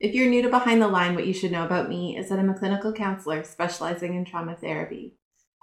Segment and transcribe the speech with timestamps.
[0.00, 2.38] If you're new to Behind the Line, what you should know about me is that
[2.38, 5.16] I'm a clinical counselor specializing in trauma therapy.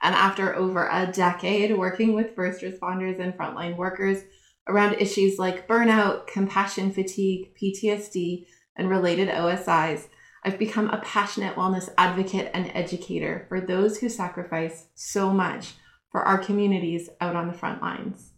[0.03, 4.23] And after over a decade working with first responders and frontline workers
[4.67, 10.09] around issues like burnout, compassion fatigue, PTSD, and related OSIs,
[10.43, 15.75] I've become a passionate wellness advocate and educator for those who sacrifice so much
[16.11, 18.33] for our communities out on the front lines.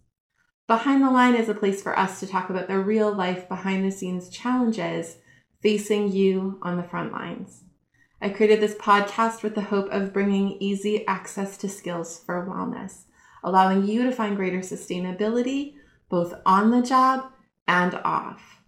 [0.67, 3.83] Behind the Line is a place for us to talk about the real life behind
[3.83, 5.17] the scenes challenges
[5.61, 7.63] facing you on the front lines.
[8.21, 13.03] I created this podcast with the hope of bringing easy access to skills for wellness,
[13.43, 15.75] allowing you to find greater sustainability
[16.09, 17.31] both on the job
[17.67, 18.61] and off.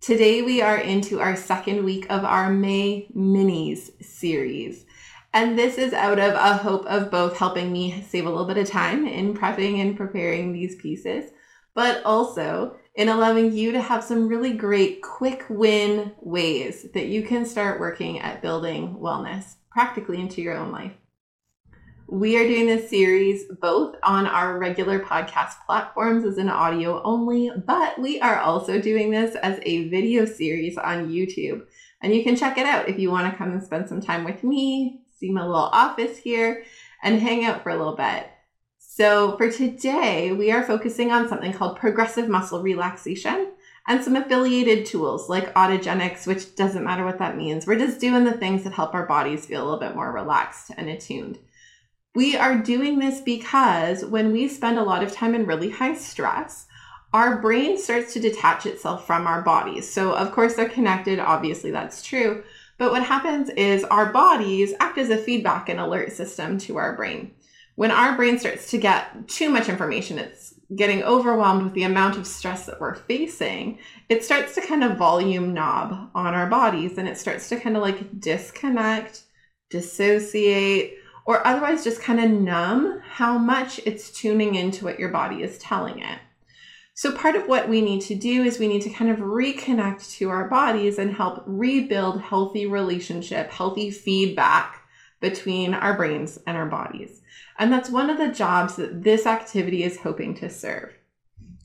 [0.00, 4.86] Today, we are into our second week of our May Minis series.
[5.32, 8.56] And this is out of a hope of both helping me save a little bit
[8.56, 11.30] of time in prepping and preparing these pieces,
[11.74, 17.22] but also in allowing you to have some really great quick win ways that you
[17.22, 20.92] can start working at building wellness practically into your own life.
[22.08, 27.52] We are doing this series both on our regular podcast platforms as an audio only,
[27.64, 31.62] but we are also doing this as a video series on YouTube.
[32.02, 34.24] And you can check it out if you want to come and spend some time
[34.24, 36.64] with me, see my little office here,
[37.04, 38.26] and hang out for a little bit.
[39.00, 43.52] So for today, we are focusing on something called progressive muscle relaxation
[43.88, 47.66] and some affiliated tools like autogenics, which doesn't matter what that means.
[47.66, 50.72] We're just doing the things that help our bodies feel a little bit more relaxed
[50.76, 51.38] and attuned.
[52.14, 55.94] We are doing this because when we spend a lot of time in really high
[55.94, 56.66] stress,
[57.14, 59.90] our brain starts to detach itself from our bodies.
[59.90, 61.18] So, of course, they're connected.
[61.18, 62.44] Obviously, that's true.
[62.76, 66.94] But what happens is our bodies act as a feedback and alert system to our
[66.94, 67.30] brain
[67.80, 72.18] when our brain starts to get too much information, it's getting overwhelmed with the amount
[72.18, 73.78] of stress that we're facing,
[74.10, 77.78] it starts to kind of volume knob on our bodies and it starts to kind
[77.78, 79.22] of like disconnect,
[79.70, 85.42] dissociate, or otherwise just kind of numb how much it's tuning into what your body
[85.42, 86.18] is telling it.
[86.92, 90.18] So, part of what we need to do is we need to kind of reconnect
[90.18, 94.79] to our bodies and help rebuild healthy relationship, healthy feedback
[95.20, 97.20] between our brains and our bodies.
[97.58, 100.92] And that's one of the jobs that this activity is hoping to serve.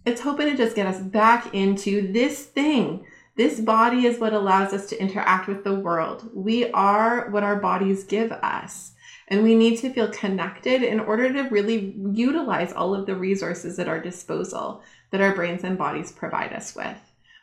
[0.05, 3.05] It's hoping to just get us back into this thing.
[3.37, 6.29] This body is what allows us to interact with the world.
[6.33, 8.91] We are what our bodies give us.
[9.27, 13.79] And we need to feel connected in order to really utilize all of the resources
[13.79, 16.97] at our disposal that our brains and bodies provide us with.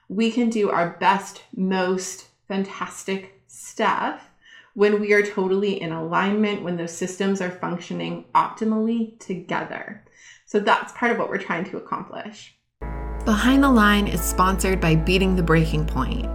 [0.08, 4.28] We can do our best, most fantastic stuff
[4.74, 10.04] when we are totally in alignment, when those systems are functioning optimally together.
[10.46, 12.56] So that's part of what we're trying to accomplish.
[13.24, 16.28] Behind the Line is sponsored by Beating the Breaking Point.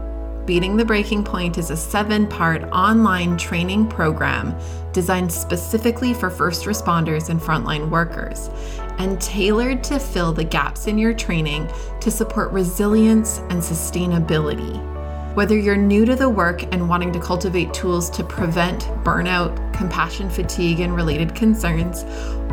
[0.45, 4.57] Beating the Breaking Point is a seven part online training program
[4.93, 8.49] designed specifically for first responders and frontline workers
[8.97, 11.69] and tailored to fill the gaps in your training
[11.99, 14.96] to support resilience and sustainability.
[15.37, 20.31] Whether you're new to the work and wanting to cultivate tools to prevent burnout, compassion
[20.31, 22.05] fatigue, and related concerns,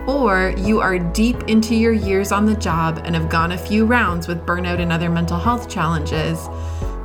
[0.07, 3.87] or you are deep into your years on the job and have gone a few
[3.87, 6.47] rounds with burnout and other mental health challenges,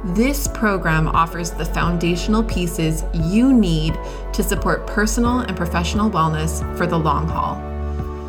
[0.04, 3.98] this program offers the foundational pieces you need
[4.34, 7.56] to support personal and professional wellness for the long haul.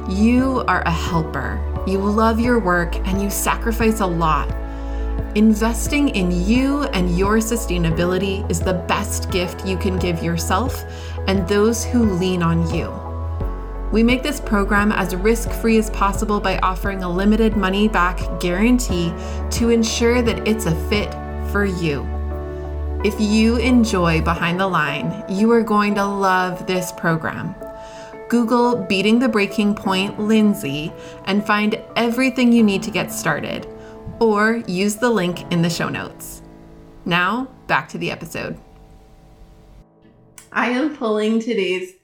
[0.08, 1.58] You are a helper.
[1.84, 4.48] You love your work and you sacrifice a lot
[5.36, 10.82] Investing in you and your sustainability is the best gift you can give yourself
[11.28, 12.92] and those who lean on you.
[13.92, 18.18] We make this program as risk free as possible by offering a limited money back
[18.40, 19.14] guarantee
[19.50, 21.12] to ensure that it's a fit
[21.52, 22.02] for you.
[23.04, 27.54] If you enjoy Behind the Line, you are going to love this program.
[28.28, 30.92] Google Beating the Breaking Point Lindsay
[31.26, 33.68] and find everything you need to get started
[34.20, 36.42] or use the link in the show notes.
[37.04, 38.58] Now, back to the episode.
[40.52, 41.94] I am pulling today's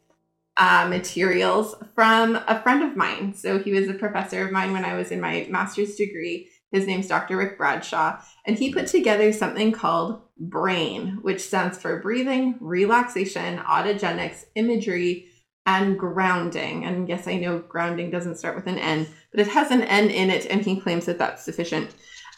[0.57, 3.35] uh, materials from a friend of mine.
[3.35, 6.49] So, he was a professor of mine when I was in my master's degree.
[6.73, 7.37] His name's Dr.
[7.37, 14.45] Rick Bradshaw, and he put together something called BRAIN, which stands for breathing, relaxation, autogenics,
[14.57, 15.29] imagery,
[15.65, 16.85] and grounding.
[16.85, 20.09] And yes, I know grounding doesn't start with an N, but it has an N
[20.09, 21.91] in it, and he claims that that's sufficient.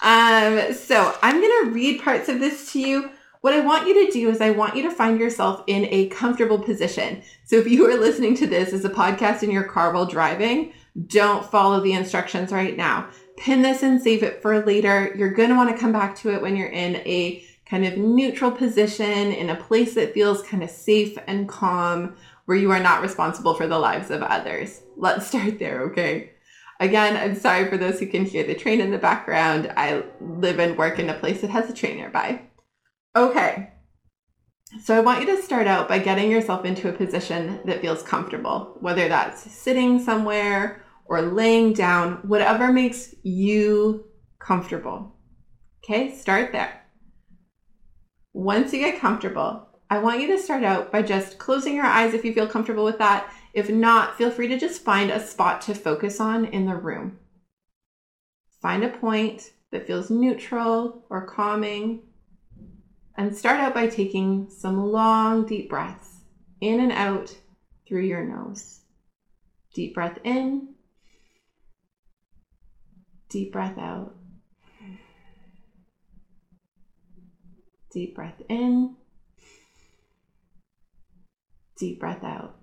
[0.02, 3.10] Um, so I'm going to read parts of this to you.
[3.40, 6.08] What I want you to do is I want you to find yourself in a
[6.08, 7.22] comfortable position.
[7.44, 10.72] So if you are listening to this as a podcast in your car while driving,
[11.06, 13.08] don't follow the instructions right now.
[13.36, 15.14] Pin this and save it for later.
[15.16, 17.96] You're going to want to come back to it when you're in a kind of
[17.96, 22.16] neutral position, in a place that feels kind of safe and calm,
[22.46, 24.82] where you are not responsible for the lives of others.
[24.96, 26.32] Let's start there, okay?
[26.80, 29.72] Again, I'm sorry for those who can hear the train in the background.
[29.76, 32.42] I live and work in a place that has a train nearby.
[33.16, 33.72] Okay.
[34.82, 38.02] So I want you to start out by getting yourself into a position that feels
[38.02, 44.04] comfortable, whether that's sitting somewhere or laying down, whatever makes you
[44.38, 45.16] comfortable.
[45.82, 46.82] Okay, start there.
[48.34, 52.12] Once you get comfortable, I want you to start out by just closing your eyes
[52.12, 53.32] if you feel comfortable with that.
[53.52, 57.18] If not, feel free to just find a spot to focus on in the room.
[58.60, 62.02] Find a point that feels neutral or calming
[63.16, 66.20] and start out by taking some long, deep breaths
[66.60, 67.36] in and out
[67.86, 68.80] through your nose.
[69.74, 70.74] Deep breath in,
[73.28, 74.14] deep breath out.
[77.90, 78.96] Deep breath in,
[81.78, 82.57] deep breath out.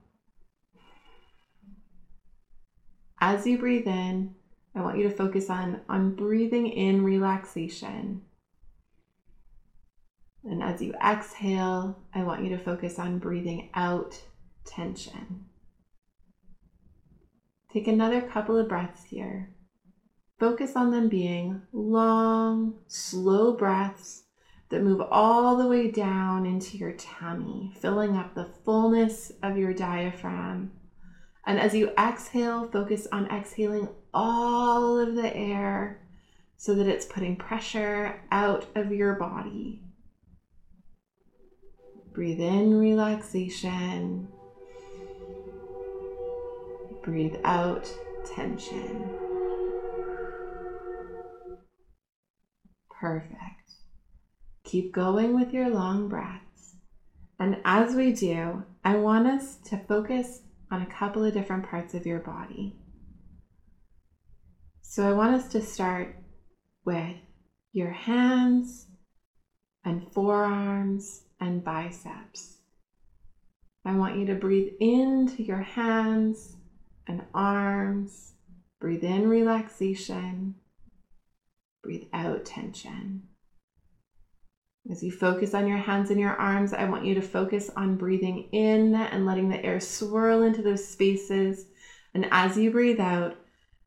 [3.28, 4.36] As you breathe in,
[4.76, 8.22] I want you to focus on, on breathing in relaxation
[10.46, 14.22] and as you exhale, I want you to focus on breathing out
[14.64, 15.46] tension.
[17.72, 19.54] Take another couple of breaths here.
[20.40, 24.24] Focus on them being long, slow breaths
[24.70, 29.74] that move all the way down into your tummy, filling up the fullness of your
[29.74, 30.72] diaphragm.
[31.46, 36.02] And as you exhale, focus on exhaling all of the air
[36.58, 39.82] so that it's putting pressure out of your body.
[42.14, 44.28] Breathe in relaxation.
[47.04, 47.94] Breathe out
[48.26, 49.10] tension.
[52.90, 53.74] Perfect.
[54.64, 56.78] Keep going with your long breaths.
[57.38, 60.42] And as we do, I want us to focus
[60.72, 62.76] on a couple of different parts of your body.
[64.82, 66.16] So I want us to start
[66.86, 67.18] with
[67.74, 68.88] your hands
[69.84, 72.58] and forearms and biceps.
[73.84, 76.56] I want you to breathe into your hands
[77.08, 78.34] and arms.
[78.80, 80.56] Breathe in relaxation.
[81.84, 83.28] Breathe out tension.
[84.92, 87.98] As you focus on your hands and your arms, I want you to focus on
[87.98, 91.66] breathing in and letting the air swirl into those spaces.
[92.14, 93.36] And as you breathe out,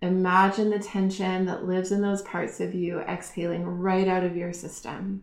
[0.02, 4.52] imagine the tension that lives in those parts of you exhaling right out of your
[4.52, 5.22] system.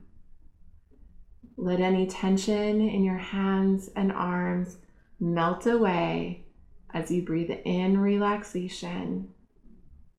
[1.57, 4.78] Let any tension in your hands and arms
[5.19, 6.45] melt away
[6.94, 9.33] as you breathe in relaxation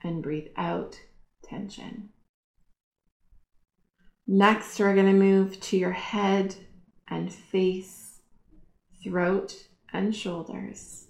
[0.03, 1.01] and breathe out
[1.43, 2.11] tension.
[4.29, 6.57] Next, we're going to move to your head
[7.09, 8.19] and face,
[9.05, 11.07] throat, and shoulders.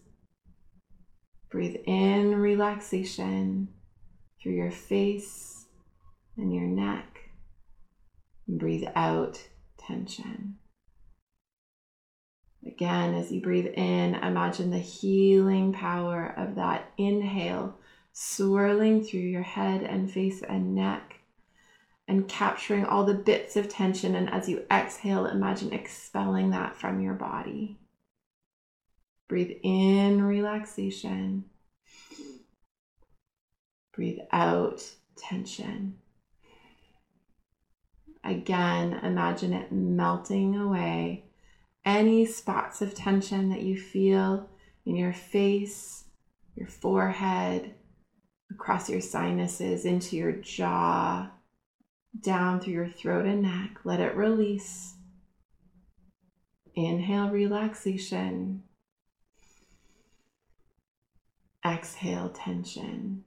[1.51, 3.69] Breathe in relaxation
[4.43, 5.65] through your face
[6.37, 7.31] and your neck.
[8.47, 10.59] And breathe out tension.
[12.67, 17.79] Again, as you breathe in, imagine the healing power of that inhale
[18.13, 21.16] swirling through your head and face and neck
[22.09, 24.15] and capturing all the bits of tension.
[24.15, 27.79] And as you exhale, imagine expelling that from your body.
[29.29, 31.45] Breathe in relaxation.
[33.93, 34.85] Breathe out
[35.17, 35.97] tension.
[38.23, 41.25] Again, imagine it melting away.
[41.85, 44.49] Any spots of tension that you feel
[44.85, 46.05] in your face,
[46.55, 47.75] your forehead,
[48.51, 51.31] across your sinuses, into your jaw,
[52.21, 53.79] down through your throat and neck.
[53.85, 54.95] Let it release.
[56.75, 58.63] Inhale relaxation.
[61.65, 63.25] Exhale tension.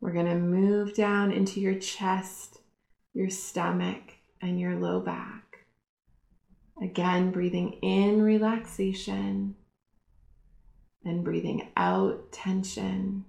[0.00, 2.58] We're going to move down into your chest,
[3.14, 4.02] your stomach,
[4.42, 5.64] and your low back.
[6.82, 9.54] Again, breathing in relaxation
[11.04, 13.24] and breathing out tension.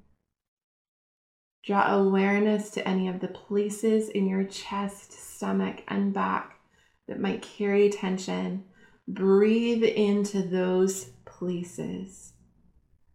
[1.65, 6.59] Draw awareness to any of the places in your chest, stomach, and back
[7.07, 8.65] that might carry tension.
[9.07, 12.33] Breathe into those places.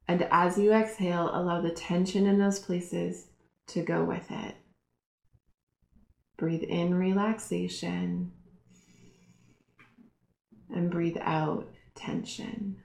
[0.09, 3.29] And as you exhale, allow the tension in those places
[3.69, 4.57] to go with it.
[6.37, 8.33] Breathe in relaxation
[10.75, 12.83] and breathe out tension.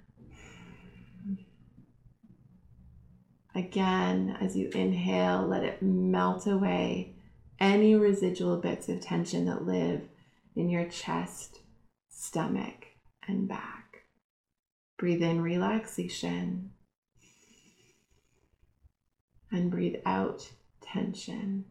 [3.56, 7.16] Again, as you inhale, let it melt away
[7.58, 10.02] any residual bits of tension that live
[10.58, 11.62] in your chest,
[12.10, 12.88] stomach,
[13.26, 14.04] and back.
[14.98, 16.72] Breathe in relaxation
[19.52, 21.64] and breathe out tension.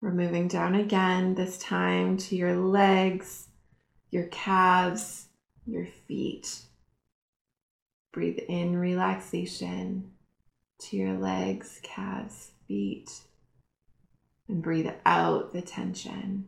[0.00, 3.48] We're moving down again, this time to your legs,
[4.10, 5.28] your calves,
[5.66, 6.62] your feet.
[8.14, 10.12] Breathe in relaxation
[10.78, 13.10] to your legs, calves, feet,
[14.48, 16.46] and breathe out the tension.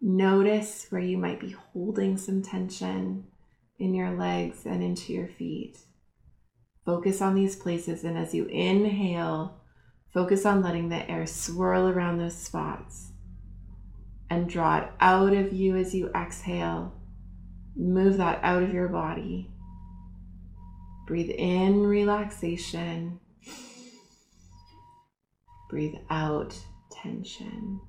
[0.00, 3.28] Notice where you might be holding some tension
[3.78, 5.78] in your legs and into your feet.
[6.84, 9.60] Focus on these places, and as you inhale,
[10.12, 13.12] focus on letting the air swirl around those spots
[14.28, 17.00] and draw it out of you as you exhale.
[17.76, 19.52] Move that out of your body.
[21.06, 23.20] Breathe in relaxation.
[25.70, 26.58] Breathe out
[26.90, 27.80] tension.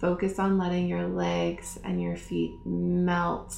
[0.00, 3.56] Focus on letting your legs and your feet melt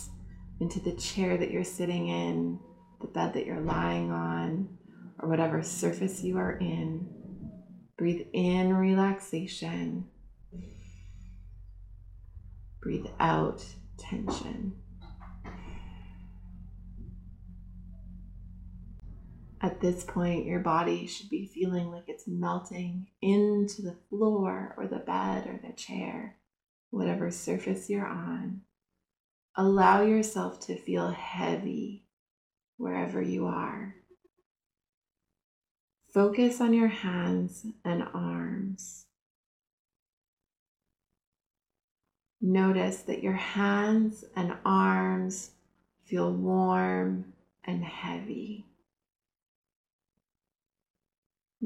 [0.60, 2.58] into the chair that you're sitting in,
[3.00, 4.78] the bed that you're lying on,
[5.18, 7.06] or whatever surface you are in.
[7.98, 10.06] Breathe in relaxation.
[12.80, 13.64] Breathe out
[13.98, 14.74] tension.
[19.66, 24.86] At this point, your body should be feeling like it's melting into the floor or
[24.86, 26.36] the bed or the chair,
[26.90, 28.60] whatever surface you're on.
[29.56, 32.04] Allow yourself to feel heavy
[32.76, 33.96] wherever you are.
[36.14, 39.06] Focus on your hands and arms.
[42.40, 45.50] Notice that your hands and arms
[46.04, 47.32] feel warm
[47.64, 48.64] and heavy.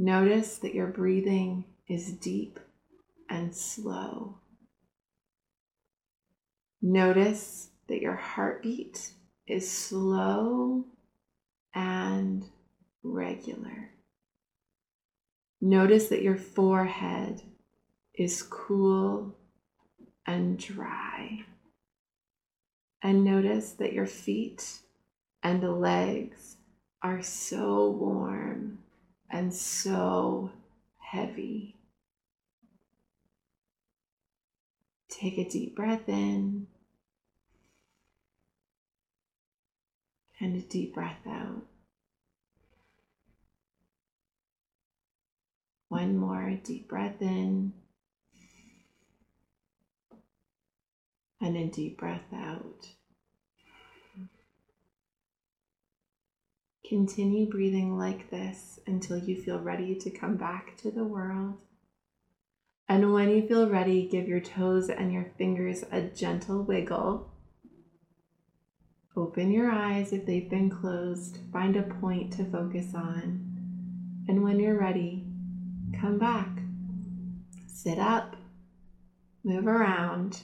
[0.03, 2.59] Notice that your breathing is deep
[3.29, 4.39] and slow.
[6.81, 9.11] Notice that your heartbeat
[9.47, 10.87] is slow
[11.75, 12.47] and
[13.03, 13.91] regular.
[15.61, 17.43] Notice that your forehead
[18.15, 19.37] is cool
[20.27, 21.45] and dry.
[23.03, 24.79] And notice that your feet
[25.43, 26.57] and legs
[27.03, 28.79] are so warm
[29.31, 30.51] and so
[30.99, 31.77] heavy.
[35.09, 36.67] Take a deep breath in
[40.41, 41.63] and a deep breath out.
[45.89, 47.73] One more deep breath in
[51.41, 52.89] and a deep breath out.
[56.91, 61.61] Continue breathing like this until you feel ready to come back to the world.
[62.89, 67.31] And when you feel ready, give your toes and your fingers a gentle wiggle.
[69.17, 71.39] Open your eyes if they've been closed.
[71.53, 74.25] Find a point to focus on.
[74.27, 75.29] And when you're ready,
[76.01, 76.49] come back.
[77.69, 78.35] Sit up,
[79.45, 80.43] move around,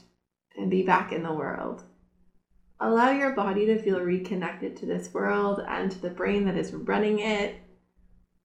[0.56, 1.82] and be back in the world.
[2.78, 6.74] Allow your body to feel reconnected to this world and to the brain that is
[6.74, 7.56] running it.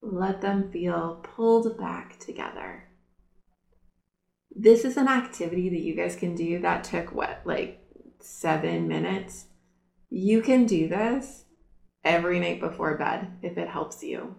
[0.02, 2.88] Let them feel pulled back together.
[4.56, 7.82] This is an activity that you guys can do that took what, like
[8.20, 9.48] seven minutes?
[10.10, 11.46] You can do this
[12.04, 14.36] every night before bed if it helps you.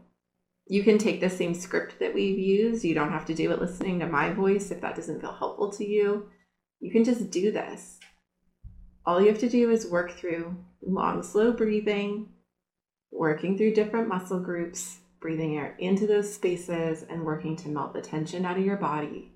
[0.66, 2.84] You can take the same script that we've used.
[2.84, 5.70] You don't have to do it listening to my voice if that doesn't feel helpful
[5.72, 6.28] to you.
[6.80, 7.98] You can just do this
[9.04, 12.28] all you have to do is work through long, slow breathing,
[13.10, 18.00] working through different muscle groups, breathing air into those spaces, and working to melt the
[18.00, 19.32] tension out of your body.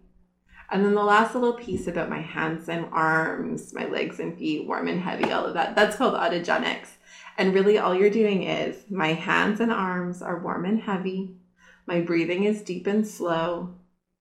[0.71, 4.67] And then the last little piece about my hands and arms, my legs and feet,
[4.67, 6.89] warm and heavy, all of that, that's called autogenics.
[7.39, 11.37] And really, all you're doing is my hands and arms are warm and heavy,
[11.87, 13.75] my breathing is deep and slow,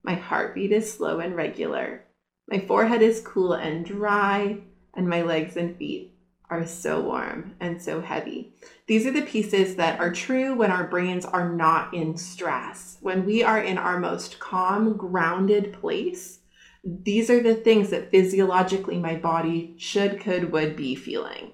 [0.03, 2.03] my heartbeat is slow and regular,
[2.47, 4.59] my forehead is cool and dry
[4.95, 6.15] and my legs and feet
[6.49, 8.53] are so warm and so heavy.
[8.87, 12.97] These are the pieces that are true when our brains are not in stress.
[13.01, 16.39] When we are in our most calm, grounded place,
[16.83, 21.51] these are the things that physiologically my body should, could, would be feeling.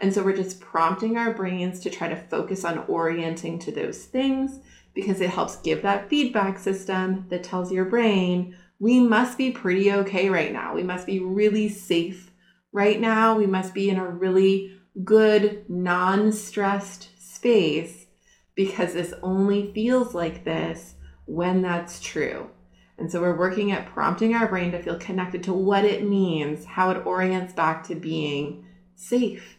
[0.00, 4.04] And so we're just prompting our brains to try to focus on orienting to those
[4.06, 4.60] things
[4.94, 9.92] because it helps give that feedback system that tells your brain, we must be pretty
[9.92, 10.74] okay right now.
[10.74, 12.29] We must be really safe
[12.72, 13.36] right now.
[13.36, 18.06] We must be in a really good, non stressed space
[18.54, 20.94] because this only feels like this
[21.26, 22.50] when that's true.
[22.98, 26.66] And so we're working at prompting our brain to feel connected to what it means,
[26.66, 29.56] how it orients back to being safe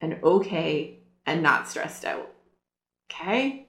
[0.00, 2.30] and okay and not stressed out.
[3.10, 3.68] Okay?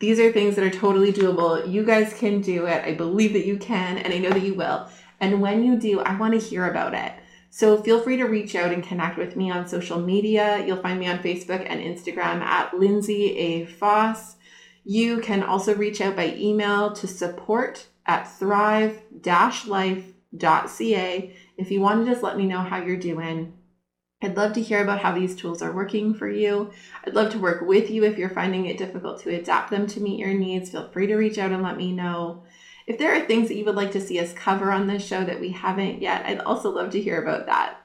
[0.00, 1.70] These are things that are totally doable.
[1.70, 2.84] You guys can do it.
[2.84, 4.88] I believe that you can, and I know that you will.
[5.20, 7.12] And when you do, I want to hear about it.
[7.50, 10.64] So feel free to reach out and connect with me on social media.
[10.66, 13.66] You'll find me on Facebook and Instagram at Lindsay A.
[13.66, 14.36] Foss.
[14.84, 22.10] You can also reach out by email to support at thrive-life.ca if you want to
[22.10, 23.54] just let me know how you're doing.
[24.22, 26.70] I'd love to hear about how these tools are working for you.
[27.04, 30.00] I'd love to work with you if you're finding it difficult to adapt them to
[30.00, 30.70] meet your needs.
[30.70, 32.42] Feel free to reach out and let me know.
[32.88, 35.22] If there are things that you would like to see us cover on this show
[35.22, 37.76] that we haven't yet, I'd also love to hear about that.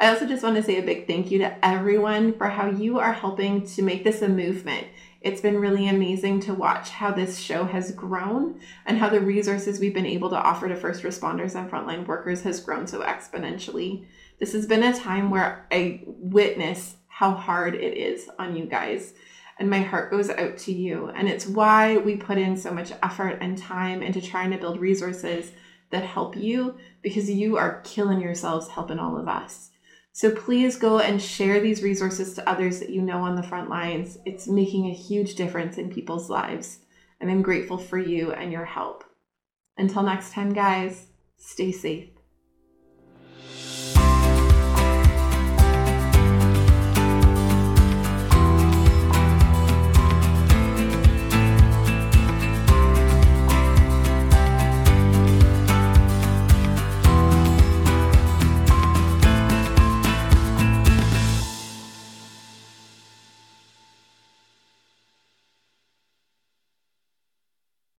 [0.00, 2.98] I also just want to say a big thank you to everyone for how you
[2.98, 4.88] are helping to make this a movement.
[5.20, 9.78] It's been really amazing to watch how this show has grown and how the resources
[9.78, 14.06] we've been able to offer to first responders and frontline workers has grown so exponentially.
[14.40, 19.14] This has been a time where I witness how hard it is on you guys.
[19.58, 21.08] And my heart goes out to you.
[21.10, 24.80] And it's why we put in so much effort and time into trying to build
[24.80, 25.52] resources
[25.90, 29.70] that help you because you are killing yourselves helping all of us.
[30.12, 33.70] So please go and share these resources to others that you know on the front
[33.70, 34.18] lines.
[34.26, 36.80] It's making a huge difference in people's lives.
[37.20, 39.04] And I'm grateful for you and your help.
[39.78, 41.06] Until next time, guys,
[41.38, 42.21] stay safe.